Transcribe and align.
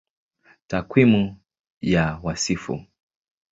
Takwimu 0.67 1.35
ya 1.81 2.19
Wasifu 2.23 2.85